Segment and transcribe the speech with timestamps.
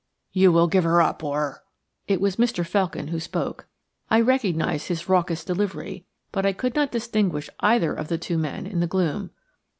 [0.31, 1.61] "You will give her up, or–"
[2.07, 2.65] It was Mr.
[2.65, 3.67] Felkin who spoke.
[4.09, 8.65] I recognised his raucous delivery, but I could not distinguish either of the two men
[8.65, 9.29] in the gloom.